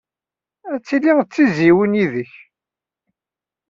Ad 0.73 0.81
tili 0.87 1.11
d 1.17 1.27
tizzyiwin 1.33 1.97
yid-k. 1.99 2.33